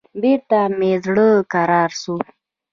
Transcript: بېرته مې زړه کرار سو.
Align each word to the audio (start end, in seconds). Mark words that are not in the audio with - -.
بېرته 0.21 0.59
مې 0.77 0.91
زړه 1.05 1.27
کرار 1.51 1.91
سو. 2.01 2.15